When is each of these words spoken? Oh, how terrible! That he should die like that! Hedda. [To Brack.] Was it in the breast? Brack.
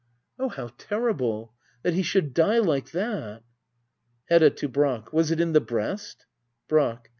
Oh, 0.39 0.49
how 0.49 0.69
terrible! 0.79 1.53
That 1.83 1.93
he 1.93 2.01
should 2.01 2.33
die 2.33 2.57
like 2.57 2.89
that! 2.89 3.43
Hedda. 4.29 4.49
[To 4.49 4.67
Brack.] 4.67 5.13
Was 5.13 5.29
it 5.29 5.39
in 5.39 5.53
the 5.53 5.61
breast? 5.61 6.25
Brack. 6.67 7.09